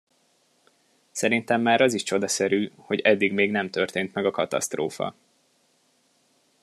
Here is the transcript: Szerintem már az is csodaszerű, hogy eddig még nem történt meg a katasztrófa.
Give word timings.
Szerintem 1.11 1.61
már 1.61 1.81
az 1.81 1.93
is 1.93 2.03
csodaszerű, 2.03 2.71
hogy 2.75 2.99
eddig 2.99 3.33
még 3.33 3.51
nem 3.51 3.69
történt 3.69 4.13
meg 4.13 4.25
a 4.25 4.31
katasztrófa. 4.31 5.15